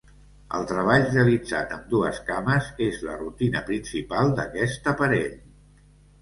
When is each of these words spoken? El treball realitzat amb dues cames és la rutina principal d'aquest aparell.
El 0.59 0.63
treball 0.69 1.03
realitzat 1.09 1.75
amb 1.75 1.83
dues 1.91 2.21
cames 2.29 2.71
és 2.87 2.97
la 3.09 3.19
rutina 3.19 3.63
principal 3.69 4.33
d'aquest 4.41 4.91
aparell. 4.95 5.39